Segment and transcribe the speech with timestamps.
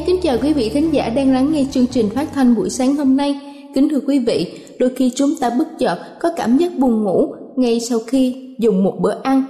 [0.00, 2.70] Ái kính chào quý vị thính giả đang lắng nghe chương trình phát thanh buổi
[2.70, 3.40] sáng hôm nay.
[3.74, 4.46] Kính thưa quý vị,
[4.78, 8.84] đôi khi chúng ta bất chợt có cảm giác buồn ngủ ngay sau khi dùng
[8.84, 9.44] một bữa ăn,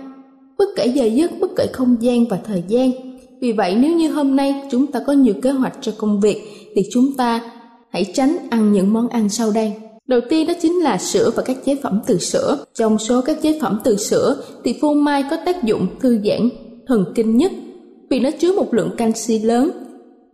[0.59, 2.91] bất kể giờ giấc, bất kể không gian và thời gian.
[3.41, 6.43] Vì vậy nếu như hôm nay chúng ta có nhiều kế hoạch cho công việc
[6.77, 7.41] thì chúng ta
[7.91, 9.73] hãy tránh ăn những món ăn sau đây.
[10.07, 12.65] Đầu tiên đó chính là sữa và các chế phẩm từ sữa.
[12.75, 16.49] Trong số các chế phẩm từ sữa thì phô mai có tác dụng thư giãn
[16.87, 17.53] thần kinh nhất
[18.11, 19.71] vì nó chứa một lượng canxi lớn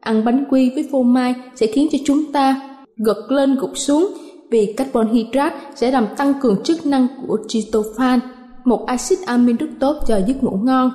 [0.06, 2.61] Ăn bánh quy với phô mai sẽ khiến cho chúng ta
[2.97, 4.15] gật lên gục xuống
[4.50, 8.21] vì carbon hydrate sẽ làm tăng cường chức năng của tryptophan,
[8.65, 10.91] một axit amin rất tốt cho giấc ngủ ngon.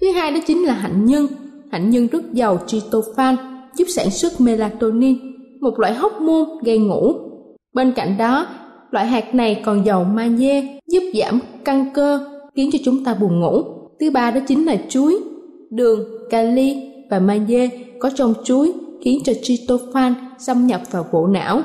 [0.00, 1.26] Thứ hai đó chính là hạnh nhân.
[1.70, 3.36] Hạnh nhân rất giàu tryptophan,
[3.76, 5.18] giúp sản xuất melatonin,
[5.60, 7.12] một loại hormone gây ngủ.
[7.74, 8.46] Bên cạnh đó,
[8.90, 12.20] loại hạt này còn giàu magie, giúp giảm căng cơ,
[12.54, 13.62] khiến cho chúng ta buồn ngủ.
[14.00, 15.18] Thứ ba đó chính là chuối,
[15.70, 16.00] đường,
[16.30, 16.76] kali
[17.10, 17.68] và magie
[18.00, 18.72] có trong chuối
[19.04, 21.62] khiến cho tryptophan xâm nhập vào bộ não,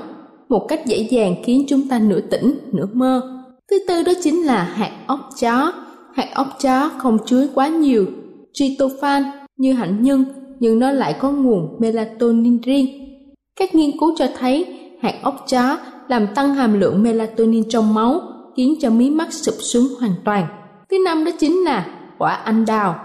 [0.50, 3.22] một cách dễ dàng khiến chúng ta nửa tỉnh, nửa mơ.
[3.72, 5.74] Thứ tư đó chính là hạt óc chó.
[6.14, 8.06] Hạt óc chó không chứa quá nhiều.
[8.54, 9.24] Tryptophan
[9.58, 10.26] như hạnh nhân,
[10.60, 12.88] nhưng nó lại có nguồn melatonin riêng.
[13.60, 14.66] Các nghiên cứu cho thấy
[15.02, 15.78] hạt óc chó
[16.08, 18.22] làm tăng hàm lượng melatonin trong máu,
[18.58, 20.48] khiến cho mí mắt sụp xuống hoàn toàn.
[20.90, 21.88] Thứ năm đó chính là
[22.18, 22.96] quả anh đào.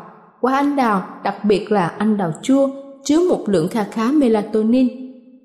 [0.40, 2.68] Quả anh đào, đặc biệt là anh đào chua
[3.06, 4.88] chứa một lượng kha khá melatonin.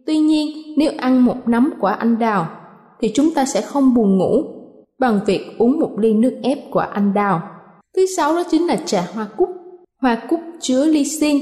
[0.06, 2.50] Tuy nhiên, nếu ăn một nắm quả anh đào
[3.02, 4.44] thì chúng ta sẽ không buồn ngủ
[5.00, 7.42] bằng việc uống một ly nước ép quả anh đào.
[7.96, 9.50] Thứ sáu đó chính là trà hoa cúc.
[10.02, 11.40] Hoa cúc chứa lysine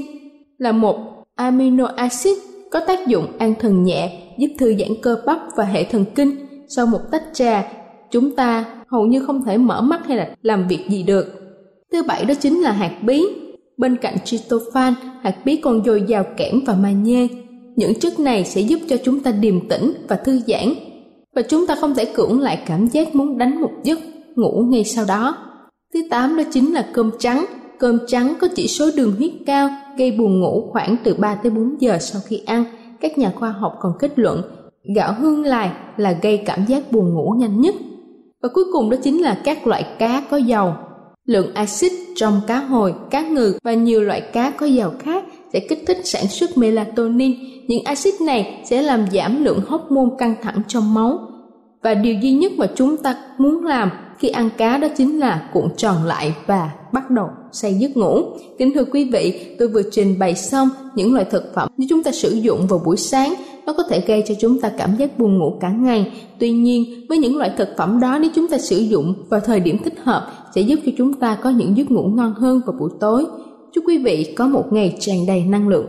[0.58, 0.96] là một
[1.34, 2.38] amino acid
[2.70, 6.30] có tác dụng an thần nhẹ, giúp thư giãn cơ bắp và hệ thần kinh.
[6.68, 7.72] Sau một tách trà,
[8.10, 11.26] chúng ta hầu như không thể mở mắt hay là làm việc gì được.
[11.92, 13.26] Thứ bảy đó chính là hạt bí.
[13.80, 17.26] Bên cạnh tryptophan, hạt bí còn dồi dào kẽm và magie.
[17.76, 20.74] Những chất này sẽ giúp cho chúng ta điềm tĩnh và thư giãn.
[21.36, 23.98] Và chúng ta không thể cưỡng lại cảm giác muốn đánh một giấc
[24.36, 25.36] ngủ ngay sau đó.
[25.94, 27.44] Thứ tám đó chính là cơm trắng.
[27.78, 31.50] Cơm trắng có chỉ số đường huyết cao, gây buồn ngủ khoảng từ 3 tới
[31.50, 32.64] 4 giờ sau khi ăn.
[33.00, 34.42] Các nhà khoa học còn kết luận
[34.96, 37.74] gạo hương lài là gây cảm giác buồn ngủ nhanh nhất.
[38.42, 40.72] Và cuối cùng đó chính là các loại cá có dầu
[41.26, 45.60] Lượng axit trong cá hồi, cá ngừ và nhiều loại cá có dầu khác sẽ
[45.60, 47.34] kích thích sản xuất melatonin.
[47.66, 51.18] Những axit này sẽ làm giảm lượng hormone căng thẳng trong máu.
[51.82, 55.50] Và điều duy nhất mà chúng ta muốn làm khi ăn cá đó chính là
[55.52, 58.22] cuộn tròn lại và bắt đầu say giấc ngủ.
[58.58, 62.02] Kính thưa quý vị, tôi vừa trình bày xong những loại thực phẩm như chúng
[62.02, 63.34] ta sử dụng vào buổi sáng
[63.66, 66.12] nó có thể gây cho chúng ta cảm giác buồn ngủ cả ngày.
[66.38, 69.60] Tuy nhiên, với những loại thực phẩm đó nếu chúng ta sử dụng vào thời
[69.60, 72.76] điểm thích hợp sẽ giúp cho chúng ta có những giấc ngủ ngon hơn vào
[72.78, 73.26] buổi tối.
[73.72, 75.86] Chúc quý vị có một ngày tràn đầy năng lượng.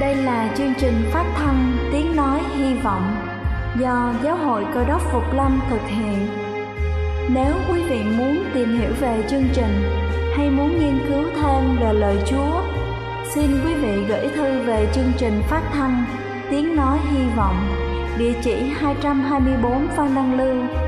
[0.00, 3.16] Đây là chương trình phát thanh Tiếng Nói Hy Vọng
[3.80, 6.26] do Giáo hội Cơ đốc Phục Lâm thực hiện.
[7.34, 9.82] Nếu quý vị muốn tìm hiểu về chương trình
[10.34, 12.62] hay muốn nghiên cứu thêm về lời Chúa,
[13.34, 16.04] xin quý vị gửi thư về chương trình phát thanh
[16.50, 17.56] Tiếng Nói Hy Vọng,
[18.18, 20.87] địa chỉ 224 Phan Đăng Lưu,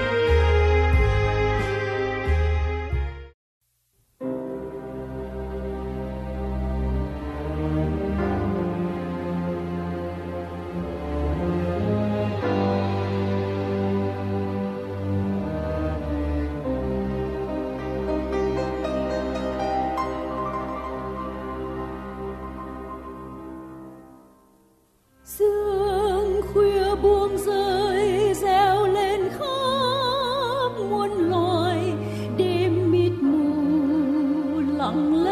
[34.95, 35.30] lặng lẽ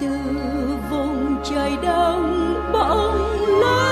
[0.00, 0.08] từ
[0.90, 3.87] vùng trời đông bỗng lớn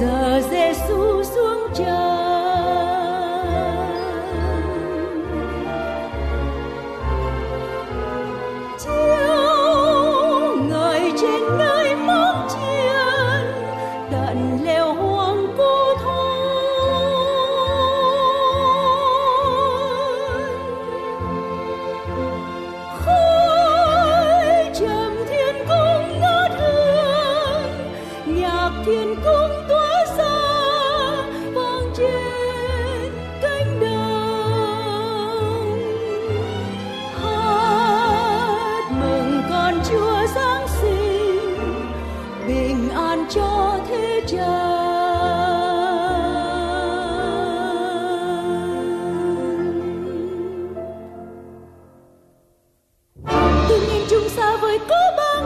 [0.00, 2.15] giờ Giêsu xuống trời.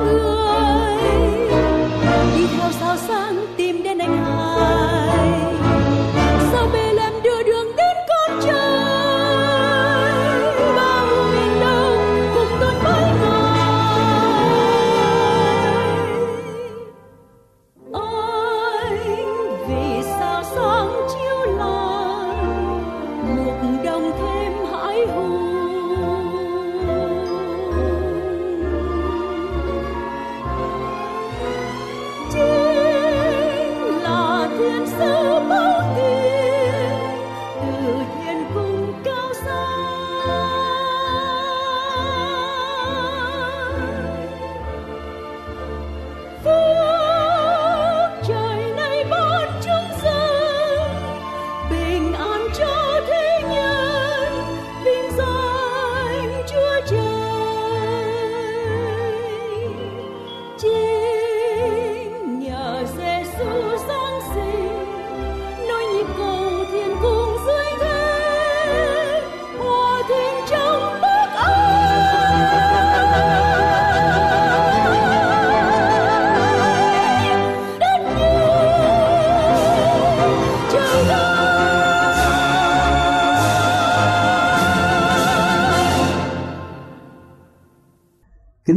[0.02, 0.39] Oh.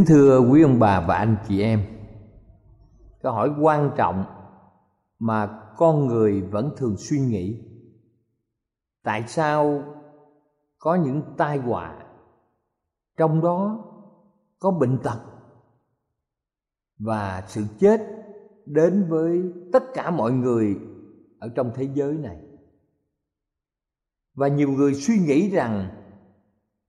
[0.03, 1.83] Kính thưa quý ông bà và anh chị em,
[3.21, 4.25] Câu hỏi quan trọng
[5.19, 7.59] mà con người vẫn thường suy nghĩ.
[9.03, 9.83] Tại sao
[10.79, 12.05] có những tai họa
[13.17, 13.85] Trong đó
[14.59, 15.19] có bệnh tật
[16.99, 18.01] Và sự chết
[18.65, 20.79] đến với tất cả mọi người
[21.39, 22.37] ở trong thế giới này?
[24.33, 25.89] Và nhiều người suy nghĩ rằng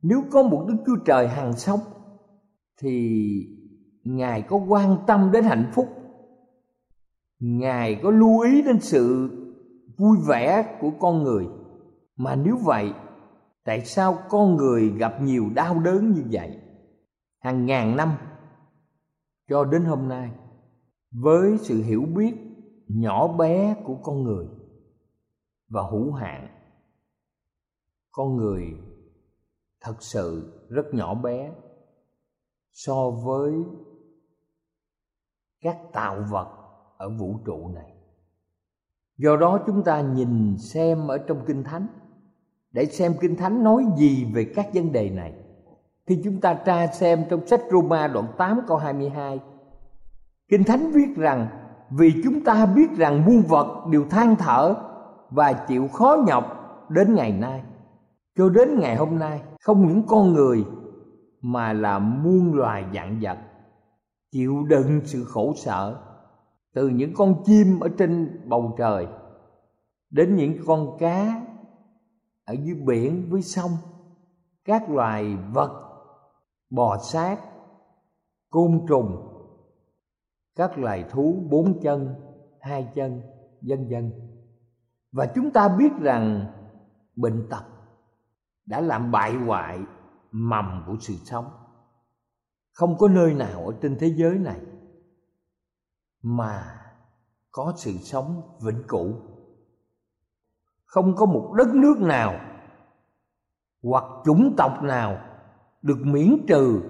[0.03, 1.81] nếu có một đức chúa trời hằng sống
[2.79, 3.29] thì
[4.05, 5.89] ngài có quan tâm đến hạnh phúc.
[7.39, 9.31] Ngài có lưu ý đến sự
[9.97, 11.47] vui vẻ của con người.
[12.17, 12.93] Mà nếu vậy,
[13.65, 16.61] tại sao con người gặp nhiều đau đớn như vậy?
[17.39, 18.13] Hàng ngàn năm
[19.49, 20.31] cho đến hôm nay,
[21.11, 22.35] với sự hiểu biết
[22.89, 24.47] nhỏ bé của con người
[25.69, 26.49] và hữu hạn,
[28.13, 28.63] con người
[29.81, 31.53] thật sự rất nhỏ bé
[32.75, 33.53] so với
[35.61, 36.49] các tạo vật
[36.97, 37.95] ở vũ trụ này.
[39.19, 41.87] Do đó chúng ta nhìn xem ở trong kinh thánh.
[42.71, 45.35] Để xem kinh thánh nói gì về các vấn đề này.
[46.07, 49.41] Thì chúng ta tra xem trong sách Roma đoạn 8 câu 22
[50.49, 51.49] Kinh Thánh viết rằng,
[51.91, 54.75] vì chúng ta biết rằng muôn vật đều than thở
[55.31, 56.45] và chịu khó nhọc
[56.89, 57.63] đến ngày nay.
[58.37, 60.65] Cho đến ngày hôm nay, không những con người
[61.47, 63.39] mà là muôn loài dạng vật,
[64.31, 66.01] chịu đựng sự khổ sở
[66.75, 69.07] từ những con chim ở trên bầu trời
[70.11, 71.43] đến những con cá
[72.45, 73.71] ở dưới biển với sông,
[74.65, 75.83] các loài vật,
[76.71, 77.41] bò sát,
[78.51, 79.17] côn trùng,
[80.57, 82.15] các loài thú bốn chân,
[82.61, 83.21] hai chân,
[83.61, 84.13] vân vân.
[85.13, 86.47] Và chúng ta biết rằng
[87.17, 87.65] bệnh tật
[88.67, 89.81] đã làm bại hoại
[90.37, 91.51] mầm của sự sống.
[92.73, 94.61] Không có nơi nào ở trên thế giới này
[96.23, 96.81] mà
[97.51, 99.15] có sự sống vĩnh cửu.
[100.85, 102.41] Không có một đất nước nào
[103.83, 105.19] hoặc chủng tộc nào
[105.83, 106.83] được miễn trừ.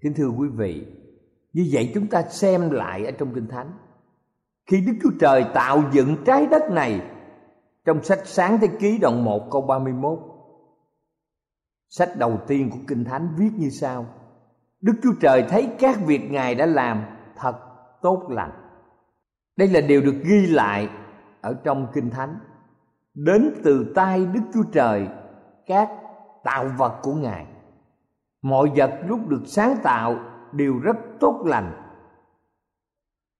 [0.00, 0.86] Kính thưa quý vị,
[1.52, 3.72] như vậy chúng ta xem lại ở trong kinh thánh.
[4.66, 7.10] Khi Đức Chúa Trời tạo dựng trái đất này
[7.84, 10.29] trong sách Sáng Thế Ký đoạn 1 câu 31
[11.90, 14.06] Sách đầu tiên của Kinh Thánh viết như sau.
[14.80, 17.04] Đức Chúa Trời thấy các việc Ngài đã làm
[17.36, 17.56] thật
[18.02, 18.50] tốt lành.
[19.56, 20.88] Đây là điều được ghi lại
[21.40, 22.38] ở trong Kinh Thánh.
[23.14, 25.08] Đến từ tay Đức Chúa Trời
[25.66, 25.88] các
[26.44, 27.46] tạo vật của Ngài.
[28.42, 30.18] Mọi vật lúc được sáng tạo
[30.52, 31.72] đều rất tốt lành.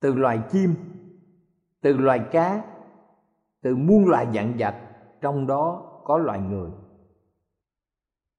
[0.00, 0.75] Từ loài chim,
[1.83, 2.62] từ loài cá,
[3.62, 4.75] từ muôn loài dạng vật
[5.21, 6.71] Trong đó có loài người.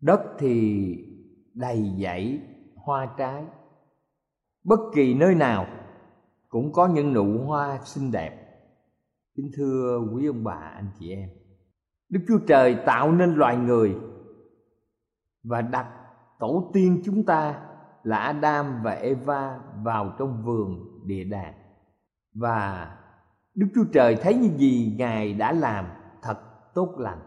[0.01, 0.96] Đất thì
[1.53, 2.41] đầy dãy
[2.75, 3.43] hoa trái.
[4.63, 5.65] Bất kỳ nơi nào
[6.50, 8.38] cũng có những nụ hoa xinh đẹp.
[9.36, 11.29] Kính thưa quý ông bà, anh chị em,
[12.10, 13.96] Đức Chúa Trời tạo nên loài người
[15.43, 15.88] Và đặt
[16.39, 17.67] tổ tiên chúng ta
[18.03, 21.53] là Adam và Eva vào trong vườn địa đàng.
[22.34, 22.91] Và
[23.55, 25.86] Đức Chúa Trời thấy những gì Ngài đã làm
[26.22, 26.39] thật
[26.74, 27.20] tốt lành.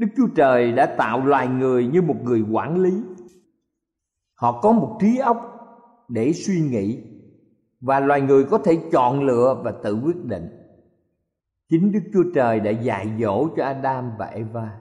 [0.00, 3.02] Đức Chúa Trời đã tạo loài người như một người quản lý.
[4.34, 5.36] Họ có một trí óc
[6.08, 7.02] để suy nghĩ
[7.80, 10.48] Và loài người có thể chọn lựa và tự quyết định.
[11.68, 14.80] Chính Đức Chúa Trời đã dạy dỗ cho Adam và Eva.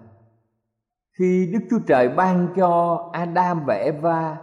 [1.18, 4.38] Khi Đức Chúa Trời ban cho Adam và Eva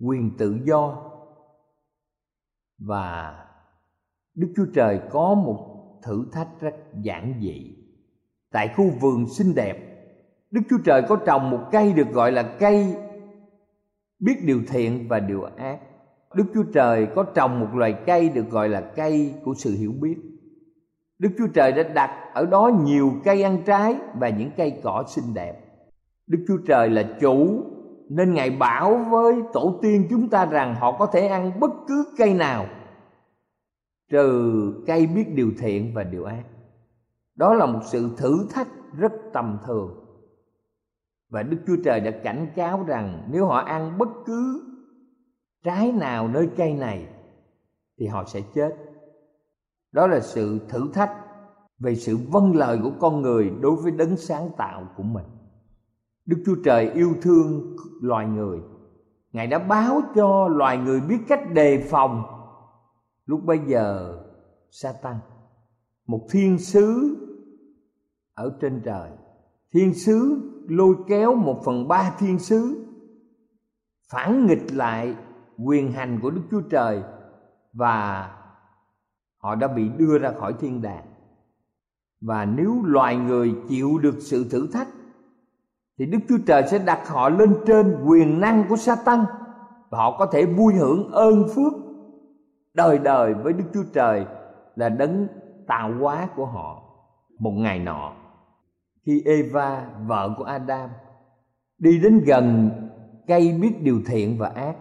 [0.00, 1.10] quyền tự do
[2.78, 3.38] Và
[4.34, 7.81] Đức Chúa Trời có một thử thách rất giản dị
[8.52, 9.78] tại khu vườn xinh đẹp.
[10.50, 12.94] Đức chúa trời có trồng một cây được gọi là cây
[14.18, 15.78] biết điều thiện và điều ác.
[16.34, 19.92] Đức chúa trời có trồng một loài cây được gọi là cây của sự hiểu
[20.00, 20.16] biết.
[21.18, 25.04] Đức chúa trời đã đặt ở đó nhiều cây ăn trái và những cây cỏ
[25.08, 25.60] xinh đẹp.
[26.26, 27.64] Đức chúa trời là chủ,
[28.08, 32.04] nên ngài bảo với tổ tiên chúng ta rằng họ có thể ăn bất cứ
[32.18, 32.66] cây nào,
[34.10, 36.42] trừ cây biết điều thiện và điều ác
[37.34, 39.98] đó là một sự thử thách rất tầm thường.
[41.28, 44.62] Và đức chúa trời đã cảnh cáo rằng nếu họ ăn bất cứ
[45.62, 47.08] trái nào nơi cây này,
[47.98, 48.76] thì họ sẽ chết.
[49.92, 51.12] Đó là sự thử thách
[51.78, 55.26] về sự vâng lời của con người đối với đấng sáng tạo của mình.
[56.26, 58.60] Đức chúa trời yêu thương loài người.
[59.32, 62.22] Ngài đã báo cho loài người biết cách đề phòng.
[63.26, 64.18] Lúc bây giờ
[64.70, 65.18] sa tăng
[66.06, 67.16] một thiên sứ
[68.34, 69.10] ở trên trời
[69.72, 72.86] thiên sứ lôi kéo một phần ba thiên sứ
[74.12, 75.14] phản nghịch lại
[75.64, 77.02] quyền hành của Đức Chúa Trời
[77.72, 78.28] và
[79.38, 81.04] họ đã bị đưa ra khỏi thiên đàng.
[82.20, 84.88] Và nếu loài người chịu được sự thử thách
[85.98, 89.24] thì Đức Chúa Trời sẽ đặt họ lên trên quyền năng của Satan
[89.90, 91.72] và họ có thể vui hưởng ơn phước
[92.74, 94.26] đời đời với Đức Chúa Trời
[94.76, 95.26] là đấng
[95.66, 96.82] tạo hóa của họ.
[97.38, 98.12] Một ngày nọ,
[99.06, 100.90] khi Eva, vợ của Adam,
[101.78, 102.70] đi đến gần
[103.26, 104.76] cây biết điều thiện và ác,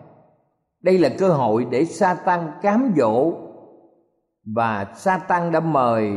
[0.82, 3.34] đây là cơ hội để Satan cám dỗ
[4.46, 6.12] và Satan đã mời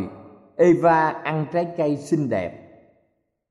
[0.57, 2.65] Eva ăn trái cây xinh đẹp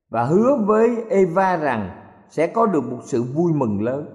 [0.09, 1.89] và hứa với Eva rằng
[2.29, 4.05] sẽ có được một sự vui mừng lớn.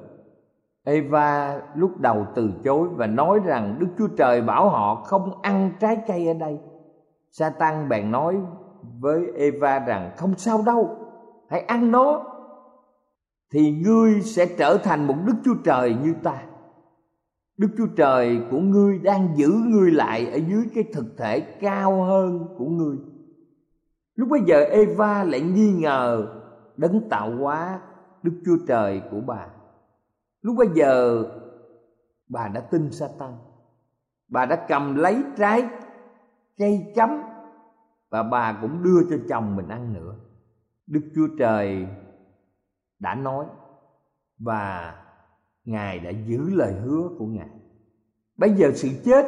[0.85, 5.73] Eva lúc đầu từ chối và nói rằng Đức Chúa Trời bảo họ không ăn
[5.80, 6.59] trái cây ở đây.
[7.30, 8.37] Satan bèn nói
[9.00, 10.97] với Eva rằng không sao đâu,
[11.49, 12.25] hãy ăn nó
[13.52, 16.42] thì ngươi sẽ trở thành một Đức Chúa Trời như ta.
[17.56, 22.04] Đức Chúa Trời của ngươi đang giữ ngươi lại ở dưới cái thực thể cao
[22.04, 22.97] hơn của ngươi.
[24.14, 26.26] Lúc bây giờ Eva lại nghi ngờ
[26.76, 27.80] đấng tạo hóa
[28.23, 29.47] Đức Chúa Trời của bà.
[30.42, 31.25] Lúc bây giờ
[32.28, 33.32] bà đã tin Satan.
[34.28, 35.68] Bà đã cầm lấy trái
[36.58, 37.23] cây chấm
[38.10, 40.14] và bà cũng đưa cho chồng mình ăn nữa.
[40.86, 41.86] Đức Chúa Trời
[42.98, 43.46] đã nói
[44.38, 44.94] và
[45.64, 47.48] Ngài đã giữ lời hứa của Ngài.
[48.37, 49.26] Bây giờ sự chết,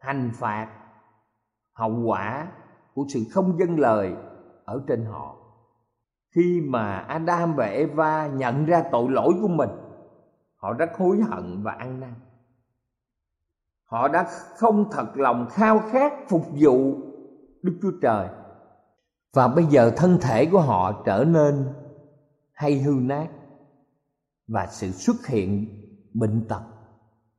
[0.00, 0.68] hành phạt,
[1.72, 2.48] hậu quả
[2.94, 4.14] của sự không dâng lời
[4.64, 5.36] ở trên họ.
[6.34, 9.70] Khi mà Adam và Eva nhận ra tội lỗi của mình,
[10.56, 12.14] họ rất hối hận và ăn năn.
[13.84, 16.94] Họ đã không thật lòng khao khát phục vụ
[17.68, 18.28] Đức Chúa Trời.
[19.34, 21.64] Và bây giờ thân thể của họ trở nên
[22.52, 23.28] hay hư nát
[24.46, 25.66] và sự xuất hiện
[26.14, 26.62] bệnh tật,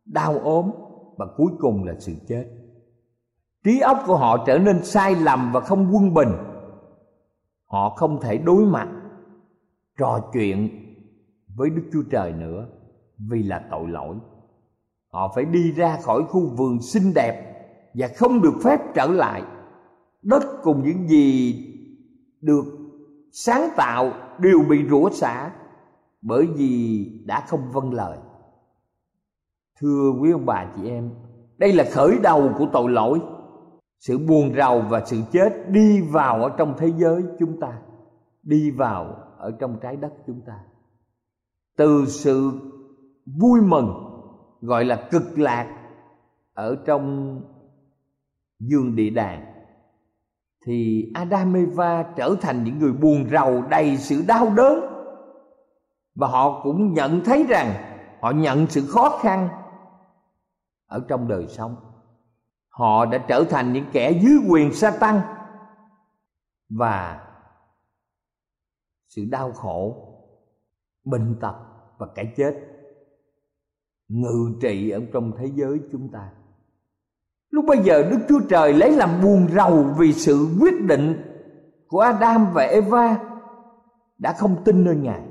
[0.06, 0.72] đau ốm
[1.18, 2.46] và cuối cùng là sự chết.
[3.64, 6.30] Trí óc của họ trở nên sai lầm và không quân bình.
[7.66, 8.88] Họ không thể đối mặt,
[9.98, 10.70] trò chuyện
[11.56, 12.68] với đức chúa trời nữa
[13.30, 14.16] vì là tội lỗi.
[15.12, 17.46] Họ phải đi ra khỏi khu vườn xinh đẹp
[17.94, 19.44] và không được phép trở lại
[20.22, 21.56] đất cùng những gì
[22.42, 22.66] được
[23.32, 25.52] sáng tạo đều bị rủa xả
[26.22, 28.18] bởi vì đã không vâng lời.
[29.80, 31.12] Thưa quý ông bà chị em,
[31.58, 33.20] đây là khởi đầu của tội lỗi.
[34.00, 37.82] Sự buồn rầu và sự chết đi vào ở trong thế giới chúng ta,
[38.44, 40.60] đi vào ở trong trái đất chúng ta.
[41.78, 42.52] Từ sự
[43.26, 43.94] vui mừng,
[44.62, 45.76] gọi là cực lạc,
[46.54, 47.36] ở trong
[48.60, 49.49] dương địa đàng
[50.66, 54.80] thì Adam Eva trở thành những người buồn rầu đầy sự đau đớn.
[56.16, 57.74] Và họ cũng nhận thấy rằng
[58.22, 59.50] họ nhận sự khó khăn
[60.86, 61.76] ở trong đời sống.
[62.70, 65.22] Họ đã trở thành những kẻ dưới quyền sa tăng
[66.70, 67.26] và
[69.08, 70.06] sự đau khổ,
[71.04, 71.56] bệnh tật
[71.98, 72.54] và cái chết
[74.08, 76.32] ngự trị ở trong thế giới chúng ta
[77.52, 81.22] lúc bây giờ đức chúa trời lấy làm buồn rầu vì sự quyết định
[81.88, 83.18] của adam và eva
[84.18, 85.22] đã không tin nơi ngài.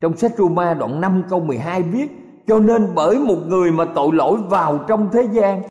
[0.00, 2.08] Trong sách Roma đoạn 5 câu 12 viết,
[2.46, 5.62] Cho nên bởi một người mà tội lỗi vào trong thế gian,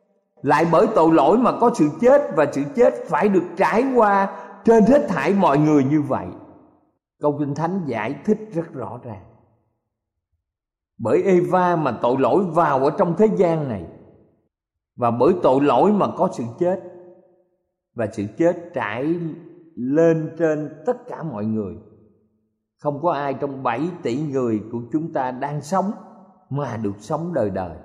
[0.41, 4.27] Lại bởi tội lỗi mà có sự chết Và sự chết phải được trải qua
[4.65, 6.25] trên hết thảy mọi người như vậy.
[7.21, 9.23] Câu Kinh Thánh giải thích rất rõ ràng.
[10.97, 13.85] Bởi Eva mà tội lỗi vào ở trong thế gian này
[14.97, 16.79] và bởi tội lỗi mà có sự chết.
[17.95, 19.15] Và sự chết trải
[19.75, 21.75] lên trên tất cả mọi người.
[22.77, 25.91] Không có ai trong 7 tỷ người của chúng ta đang sống
[26.49, 27.77] mà được sống đời đời.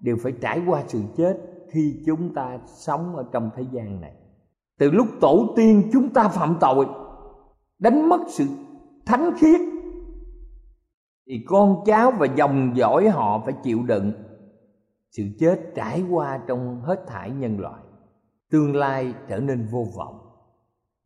[0.00, 1.36] Đều phải trải qua sự chết
[1.70, 4.12] khi chúng ta sống ở trong thế gian này.
[4.78, 6.86] Từ lúc tổ tiên chúng ta phạm tội,
[7.78, 8.46] đánh mất sự
[9.06, 9.60] thánh khiết,
[11.26, 14.12] thì con cháu và dòng dõi họ phải chịu đựng
[15.10, 17.82] sự chết trải qua trong hết thải nhân loại,
[18.50, 20.18] tương lai trở nên vô vọng.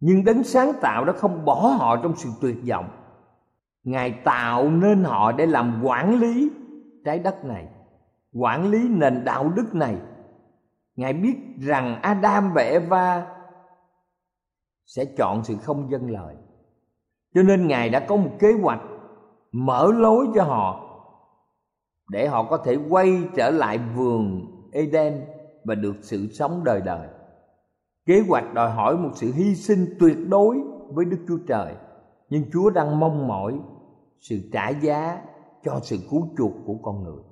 [0.01, 2.89] Nhưng đấng sáng tạo đã không bỏ họ trong sự tuyệt vọng.
[3.85, 6.51] Ngài tạo nên họ để làm quản lý
[7.05, 7.69] trái đất này,
[8.33, 9.97] quản lý nền đạo đức này.
[10.97, 13.27] Ngài biết rằng adam và eva
[14.87, 16.37] sẽ chọn sự không dân lời.
[17.35, 18.81] Cho nên ngài đã có một kế hoạch
[19.53, 20.84] mở lối cho họ
[22.09, 25.25] để họ có thể quay trở lại vườn eden
[25.65, 27.09] và được sự sống đời đời.
[28.07, 31.75] Kế hoạch đòi hỏi một sự hy sinh tuyệt đối với đức chúa trời,
[32.31, 33.59] nhưng chúa đang mong mỏi
[34.21, 35.21] sự trả giá
[35.65, 37.23] cho sự cứu chuộc của con người.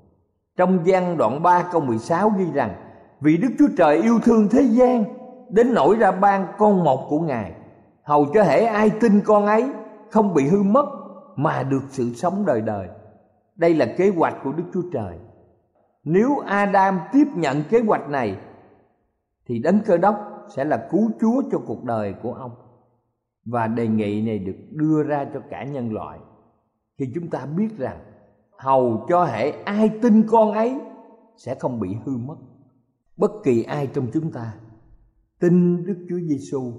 [0.57, 2.75] Trong gian đoạn 3 câu 16 ghi rằng,
[3.21, 5.05] Vì Đức Chúa Trời yêu thương thế gian,
[5.51, 7.53] Đến nỗi ra ban con một của Ngài.
[8.03, 9.65] Hầu cho hễ ai tin con ấy,
[10.11, 10.87] Không bị hư mất
[11.37, 12.89] Mà được sự sống đời đời.
[13.57, 15.19] Đây là kế hoạch của Đức Chúa Trời.
[16.05, 18.37] Nếu Adam tiếp nhận kế hoạch này,
[19.47, 22.51] Thì đấng cơ đốc sẽ là cứu chúa cho cuộc đời của ông.
[23.45, 26.19] Và đề nghị này được đưa ra cho cả nhân loại.
[26.99, 27.99] Khi chúng ta biết rằng
[28.59, 30.81] hầu cho hệ ai tin con ấy
[31.37, 32.37] sẽ không bị hư mất.
[33.17, 34.55] Bất kỳ ai trong chúng ta
[35.41, 36.73] tin Đức Chúa Giêsu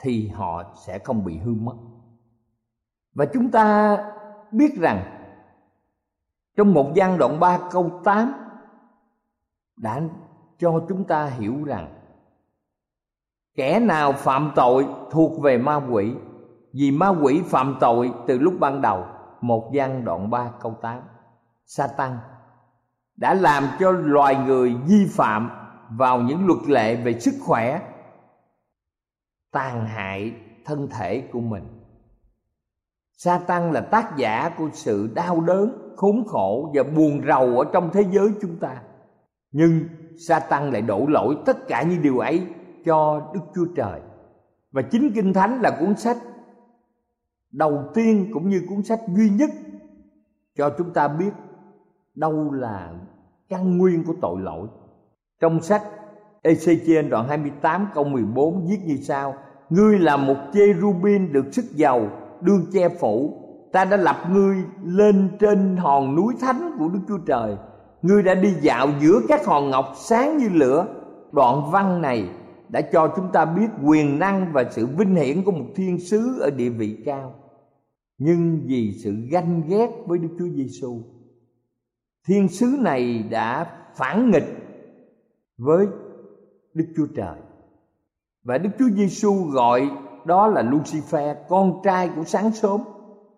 [0.00, 1.76] thì họ sẽ không bị hư mất.
[3.14, 3.96] Và chúng ta
[4.52, 5.21] biết rằng
[6.56, 8.32] trong một gian đoạn 3 câu 8
[9.76, 10.00] đã
[10.58, 11.94] cho chúng ta hiểu rằng
[13.54, 16.14] kẻ nào phạm tội thuộc về ma quỷ
[16.72, 19.06] vì ma quỷ phạm tội từ lúc ban đầu
[19.40, 21.00] một gian đoạn 3 câu 8
[21.66, 22.18] Satan
[23.16, 25.50] đã làm cho loài người vi phạm
[25.90, 27.80] vào những luật lệ về sức khỏe
[29.50, 30.34] tàn hại
[30.64, 31.64] thân thể của mình.
[33.12, 37.90] Satan là tác giả của sự đau đớn, khốn khổ và buồn rầu ở trong
[37.92, 38.82] thế giới chúng ta.
[39.52, 39.80] Nhưng
[40.28, 42.46] Satan lại đổ lỗi tất cả những điều ấy
[42.84, 44.00] cho Đức Chúa Trời.
[44.72, 46.16] Và chính Kinh Thánh là cuốn sách
[47.52, 49.50] đầu tiên cũng như cuốn sách duy nhất
[50.56, 51.30] cho chúng ta biết
[52.14, 52.92] đâu là
[53.48, 54.68] căn nguyên của tội lỗi.
[55.40, 55.82] Trong sách
[56.42, 59.34] Ezechiel đoạn 28 câu 14 viết như sau:
[59.70, 62.08] Ngươi là một cherubin được sức dầu,
[62.40, 63.41] đương che phủ.
[63.72, 67.56] Ta đã lập ngươi lên trên hòn núi thánh của Đức Chúa Trời.
[68.02, 70.86] Ngươi đã đi dạo giữa các hòn ngọc sáng như lửa.
[71.32, 72.28] Đoạn văn này
[72.68, 76.40] đã cho chúng ta biết quyền năng và sự vinh hiển của một thiên sứ
[76.40, 77.34] ở địa vị cao
[78.24, 81.02] nhưng vì sự ganh ghét với Đức Chúa Giêsu,
[82.26, 84.46] thiên sứ này đã phản nghịch
[85.58, 85.86] với
[86.74, 87.36] Đức Chúa Trời.
[88.42, 89.90] Và Đức Chúa Giêsu gọi
[90.24, 92.80] đó là Lucifer, con trai của sáng sớm.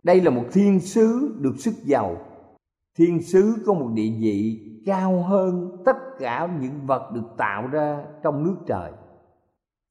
[0.04, 2.16] Đây là một thiên sứ được sức giàu.
[2.98, 8.04] Thiên sứ có một địa vị cao hơn tất cả những vật được tạo ra
[8.22, 8.92] trong nước trời.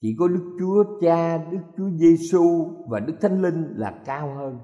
[0.02, 4.60] Chỉ có Đức Chúa Cha, Đức Chúa Giêsu và Đức Thánh Linh là cao hơn.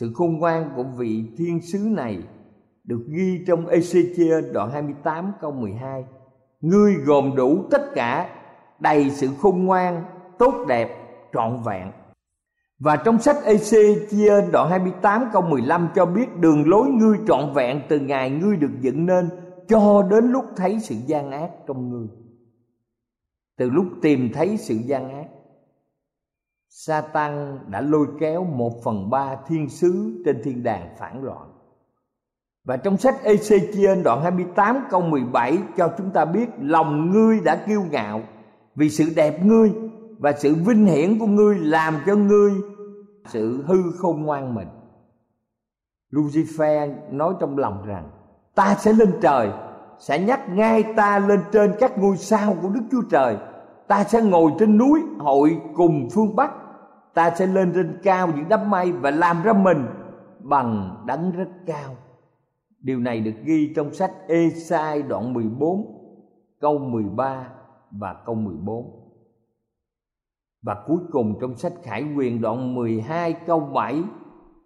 [0.00, 2.22] Sự khôn ngoan của vị thiên sứ này
[2.84, 6.04] được ghi trong Ezechiel đoạn 28 câu 12.
[6.60, 8.36] Ngươi gồm đủ tất cả
[8.80, 10.04] đầy sự khôn ngoan,
[10.38, 10.88] tốt đẹp,
[11.32, 11.90] trọn vẹn.
[12.80, 17.82] Và trong sách Ezechiel đoạn 28 câu 15 cho biết đường lối ngươi trọn vẹn
[17.88, 19.28] từ ngày ngươi được dựng nên
[19.68, 22.08] cho đến lúc thấy sự gian ác trong ngươi.
[23.56, 25.26] Từ lúc tìm thấy sự gian ác,
[26.68, 31.52] Satan đã lôi kéo một phần ba thiên sứ trên thiên đàng phản loạn.
[32.64, 37.64] Và trong sách Ezechiel đoạn 28 câu 17 cho chúng ta biết lòng ngươi đã
[37.66, 38.22] kiêu ngạo
[38.74, 39.72] vì sự đẹp ngươi
[40.20, 42.52] và sự vinh hiển của ngươi làm cho ngươi
[43.26, 44.68] sự hư khôn ngoan mình.
[46.10, 48.10] Lucifer nói trong lòng rằng,
[48.54, 49.50] ta sẽ lên trời,
[49.98, 53.36] sẽ nhắc ngay ta lên trên các ngôi sao của Đức Chúa Trời
[53.90, 56.52] ta sẽ ngồi trên núi hội cùng phương Bắc
[57.14, 59.86] ta sẽ lên trên cao những đám mây và làm ra mình
[60.38, 61.96] bằng đấng rất cao.
[62.80, 65.86] Điều này được ghi trong sách Ê-sai đoạn 14
[66.60, 67.46] câu 13
[67.90, 68.99] và câu 14.
[70.62, 74.02] Và cuối cùng trong sách Khải Quyền đoạn 12 câu 7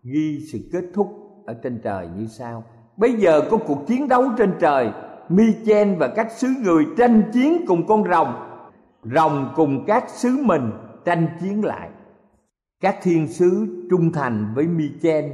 [0.02, 1.08] ghi sự kết thúc
[1.46, 2.64] ở trên trời như sau.
[2.96, 4.90] Bây giờ có cuộc chiến đấu trên trời,
[5.28, 8.34] Mi-chen và các sứ người tranh chiến cùng con rồng,
[9.02, 10.70] rồng cùng các sứ mình
[11.04, 11.90] tranh chiến lại
[12.84, 15.32] các thiên sứ trung thành với Michen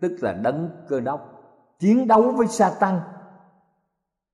[0.00, 1.20] tức là đấng cơ đốc
[1.78, 3.00] chiến đấu với Satan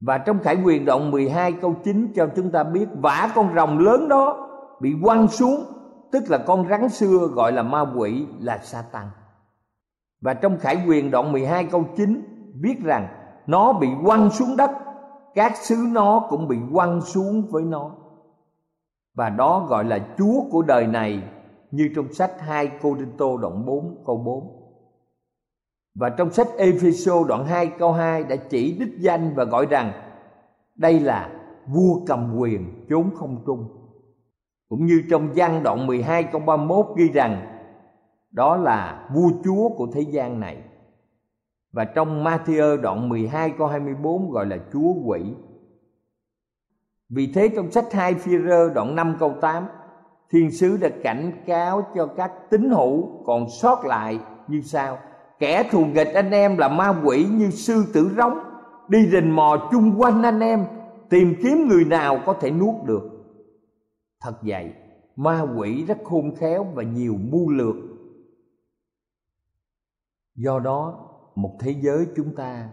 [0.01, 3.79] và trong Khải Quyền đoạn 12 câu 9 cho chúng ta biết vả con rồng
[3.79, 4.48] lớn đó
[4.81, 5.65] bị quăng xuống
[6.13, 9.11] tức là con rắn xưa gọi là ma quỷ là sa tăng
[10.21, 12.23] Và trong Khải Quyền đoạn 12 câu 9
[12.61, 13.09] viết rằng
[13.47, 14.71] nó bị quăng xuống đất,
[15.35, 17.91] các xứ nó cũng bị quăng xuống với nó.
[19.15, 21.23] Và đó gọi là Chúa của đời này
[21.71, 24.59] như trong sách 2 Cô Đinh Tô đoạn 4 câu 4.
[25.95, 29.93] Và trong sách Epheso đoạn 2 câu 2 đã chỉ đích danh và gọi rằng
[30.75, 31.31] đây là
[31.67, 33.78] vua cầm quyền chốn không trung.
[34.69, 37.47] Cũng như trong văn đoạn 12 câu 31 ghi rằng,
[38.31, 40.57] đó là vua chúa của thế gian này.
[41.73, 45.21] Và trong Matthew đoạn 12 câu 24 gọi là chúa quỷ.
[47.09, 49.67] Vì thế trong sách 2 Phi-rơ đoạn 5 câu 8
[50.31, 54.99] thiên sứ đã cảnh cáo cho các tín hữu còn sót lại như sau
[55.39, 58.39] kẻ thù nghịch anh em là ma quỷ như sư tử rống,
[58.89, 60.65] đi rình mò chung quanh anh em,
[61.09, 63.18] tìm kiếm người nào có thể nuốt được
[64.21, 64.73] thật vậy,
[65.17, 67.77] ma quỷ rất khôn khéo và nhiều mưu lược.
[70.35, 72.71] Do đó, một thế giới chúng ta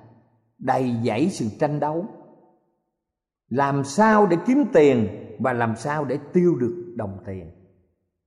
[0.58, 2.06] đầy dẫy sự tranh đấu.
[3.50, 5.08] Làm sao để kiếm tiền
[5.40, 7.52] và làm sao để tiêu được đồng tiền?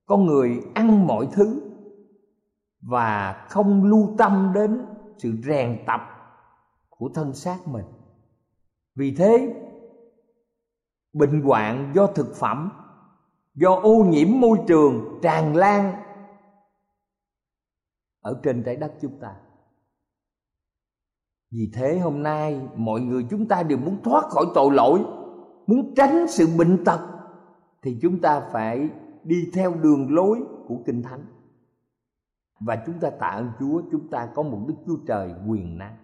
[0.06, 1.60] Con người ăn mọi thứ
[2.80, 4.86] và không lưu tâm đến
[5.18, 6.00] sự rèn tập
[6.88, 7.84] của thân xác mình.
[8.94, 9.54] Vì thế
[11.12, 12.70] bệnh hoạn do thực phẩm
[13.60, 16.02] do ô nhiễm môi trường tràn lan
[18.20, 19.34] ở trên trái đất chúng ta
[21.50, 25.04] vì thế hôm nay mọi người chúng ta đều muốn thoát khỏi tội lỗi,
[25.66, 27.00] muốn tránh sự bệnh tật,
[27.82, 28.88] thì chúng ta phải
[29.24, 31.24] đi theo đường lối của kinh thánh
[32.60, 35.96] và chúng ta tạ ơn Chúa, chúng ta có một Đức Chúa Trời quyền năng.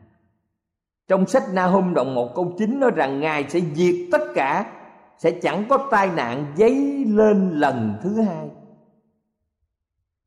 [1.09, 4.81] Trong sách Na Hôm đoạn 1 câu 9 nói rằng Ngài sẽ diệt tất cả
[5.19, 8.49] sẽ chẳng có tai nạn dấy lên lần thứ hai.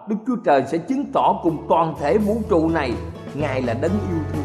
[0.07, 2.93] Đức Chúa Trời sẽ chứng tỏ cùng toàn thể vũ trụ này
[3.35, 4.43] Ngài là đấng yêu thương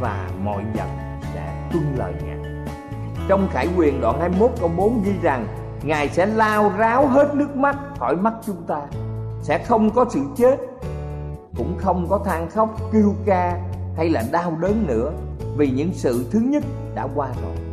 [0.00, 0.88] và mọi vật
[1.34, 2.38] sẽ tuân lời Ngài.
[3.28, 5.46] Trong Khải Quyền đoạn 21 câu 4 ghi rằng
[5.82, 8.80] Ngài sẽ lao ráo hết nước mắt khỏi mắt chúng ta
[9.42, 10.56] Sẽ không có sự chết
[11.56, 13.58] Cũng không có than khóc, kêu ca
[13.96, 15.12] hay là đau đớn nữa
[15.56, 17.67] Vì những sự thứ nhất đã qua rồi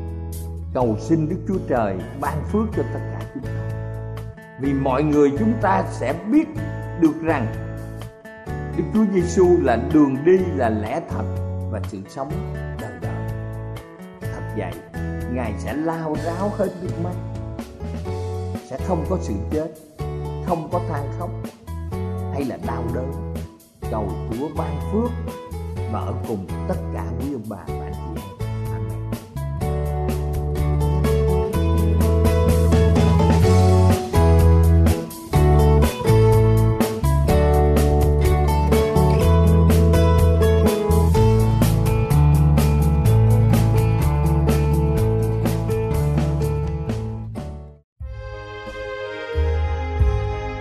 [0.75, 3.69] Cầu xin Đức Chúa Trời ban phước cho tất cả chúng ta.
[4.59, 6.47] Vì mọi người chúng ta sẽ biết
[7.01, 7.47] được rằng
[8.77, 11.23] Đức Chúa Giêsu là đường đi, là lẽ thật
[11.71, 12.31] và sự sống
[12.81, 13.29] đời đời.
[14.21, 14.73] Thật vậy,
[15.33, 17.13] Ngài sẽ lao ráo hết nước mắt
[18.69, 19.67] sẽ không có sự chết
[20.45, 21.29] không có than khóc
[22.33, 23.33] hay là đau đớn.
[23.91, 25.11] Cầu chúa ban phước
[25.91, 27.84] và ở cùng tất cả quý ông bà.